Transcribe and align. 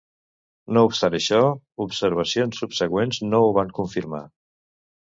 No 0.77 0.81
obstant 0.87 1.17
això, 1.17 1.41
observacions 1.87 2.65
subsegüents 2.65 3.25
no 3.31 3.47
ho 3.51 3.57
van 3.61 3.79
confirmar. 3.83 4.29